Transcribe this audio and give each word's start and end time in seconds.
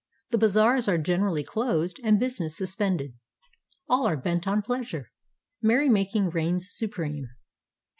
The 0.31 0.39
bazaars 0.39 0.87
are 0.87 0.97
generally 0.97 1.43
closed 1.43 1.99
and 2.03 2.19
business 2.19 2.57
suspended. 2.57 3.13
All 3.87 4.07
are 4.07 4.17
bent 4.17 4.47
on 4.47 4.63
pleasure. 4.63 5.11
Merrymaking 5.61 6.31
reigns 6.31 6.69
supreme. 6.73 7.27